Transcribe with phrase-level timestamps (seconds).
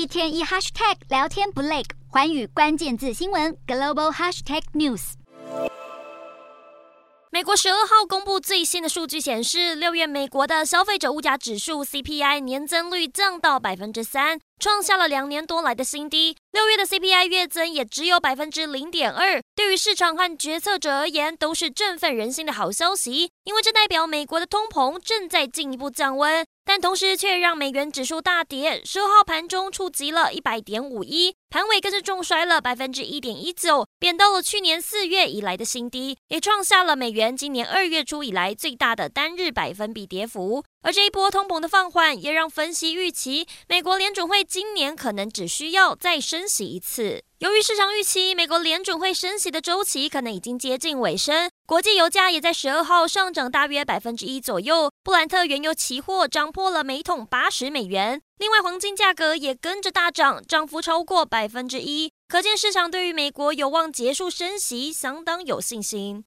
[0.00, 5.12] 一天一 hashtag 聊天不累，环宇关键字新闻 global hashtag news。
[7.30, 16.36] 美国十二号公布最新的数据显示，六月美国的消费者物价指数 CPI 年增率降到百分之三，创下了两年多来的新低。
[16.52, 26.44] 六月的 CPI 月增也只有百分之零点二，对于市场和决策者而言都是振奋人心的好消息，因为这代表美国的通膨正在进一步降温。
[26.62, 40.62] 但同时却让美元指数大跌，十二号盘中触及了一百点五一，盘尾更是重摔了百分之一点一九，贬到了去年四月以来的新低，也创下了美元今年二月初以来最大的单日百分比跌幅。
[40.82, 47.22] 而这一波通膨的放缓，也让分析预期美国联准会今年可能只需要再升息一次。
[47.38, 54.90] 由于市场预期美国联准会升息的周期可能已经接近尾声，国际油价也在十二号上涨大约百分之一左右。
[55.02, 62.10] 布兰特原油期货涨破了每桶八十美元，另外黄金价格也跟着大涨，涨幅超过百分之一。
[62.28, 66.18] 可见市场对于美国有望结束升息相当有信心。